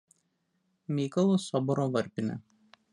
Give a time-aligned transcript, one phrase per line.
[0.99, 2.45] Mykolo soboro varpinė.